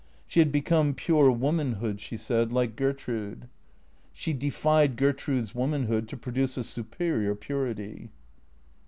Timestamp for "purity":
7.35-8.09